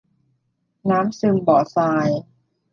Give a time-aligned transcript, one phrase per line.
[0.89, 2.07] น้ำซึมบ่อทราย